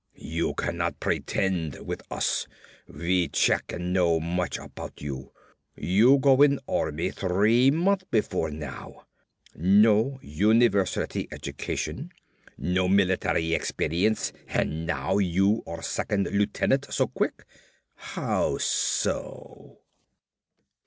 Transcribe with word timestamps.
You 0.17 0.55
cannot 0.55 0.99
pretend 0.99 1.85
with 1.85 2.01
us. 2.09 2.47
We 2.87 3.27
check 3.27 3.71
and 3.71 3.93
know 3.93 4.19
much 4.19 4.57
about 4.57 4.99
you. 4.99 5.31
You 5.75 6.17
go 6.17 6.41
in 6.41 6.59
army 6.67 7.11
three 7.11 7.69
month 7.69 8.09
before 8.09 8.49
now. 8.49 9.05
No 9.53 10.17
university 10.23 11.27
education, 11.31 12.09
no 12.57 12.87
military 12.87 13.53
experience 13.53 14.33
and 14.47 14.87
now 14.87 15.19
you 15.19 15.61
are 15.67 15.83
second 15.83 16.27
lieutenant 16.31 16.87
so 16.89 17.05
quick. 17.05 17.45
How 17.93 18.57
so?" 18.57 19.81